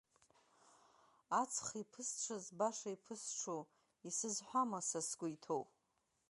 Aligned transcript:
Аҵх 1.41 1.67
иԥысҽыз 1.81 2.45
баша 2.57 2.89
иԥысҽу, 2.95 3.61
исызҳәама 4.07 4.79
са 4.87 4.99
сгәы 5.07 5.27
иҭоу?! 5.35 5.63